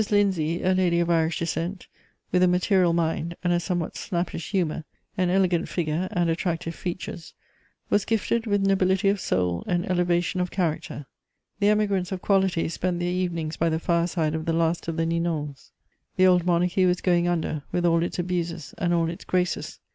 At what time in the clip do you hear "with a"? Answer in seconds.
2.31-2.47